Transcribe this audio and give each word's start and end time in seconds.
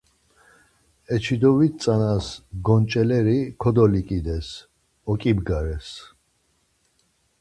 Eçidovit 1.13 1.75
tzanas 1.79 2.27
gonç̌eleri 2.65 3.39
kodoliǩides, 3.61 4.47
oǩibgares. 5.11 5.87